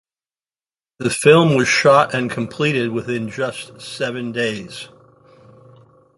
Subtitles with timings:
[0.97, 4.89] The film was shot and completed within just seven days.